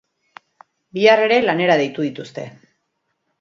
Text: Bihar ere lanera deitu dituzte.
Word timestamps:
Bihar 0.97 1.21
ere 1.25 1.37
lanera 1.49 1.77
deitu 1.83 2.07
dituzte. 2.07 2.47